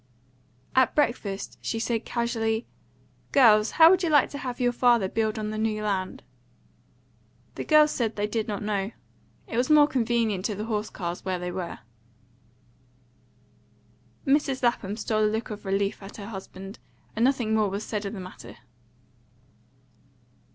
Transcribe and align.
At 0.75 0.95
breakfast 0.95 1.59
she 1.61 1.77
said 1.77 2.05
casually: 2.05 2.65
"Girls, 3.31 3.69
how 3.77 3.91
would 3.91 4.01
you 4.01 4.09
like 4.09 4.31
to 4.31 4.39
have 4.39 4.59
your 4.59 4.71
father 4.71 5.07
build 5.07 5.37
on 5.37 5.51
the 5.51 5.59
New 5.59 5.83
Land?" 5.83 6.23
The 7.53 7.63
girls 7.63 7.91
said 7.91 8.15
they 8.15 8.25
did 8.25 8.47
not 8.47 8.63
know. 8.63 8.93
It 9.45 9.57
was 9.57 9.69
more 9.69 9.85
convenient 9.85 10.43
to 10.45 10.55
the 10.55 10.65
horse 10.65 10.89
cars 10.89 11.23
where 11.23 11.37
they 11.37 11.51
were. 11.51 11.81
Mrs. 14.25 14.63
Lapham 14.63 14.97
stole 14.97 15.25
a 15.25 15.29
look 15.29 15.51
of 15.51 15.65
relief 15.65 16.01
at 16.01 16.17
her 16.17 16.29
husband, 16.29 16.79
and 17.15 17.23
nothing 17.23 17.53
more 17.53 17.69
was 17.69 17.83
said 17.83 18.03
of 18.03 18.13
the 18.13 18.19
matter. 18.19 18.57